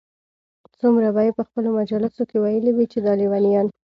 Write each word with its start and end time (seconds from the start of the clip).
څومره 0.79 1.07
به 1.15 1.21
ئې 1.25 1.31
په 1.37 1.43
خپلو 1.47 1.69
مجالسو 1.79 2.21
كي 2.29 2.37
ويلي 2.39 2.71
وي 2.73 2.85
چې 2.91 2.99
دا 3.05 3.13
ليونيان 3.19 3.67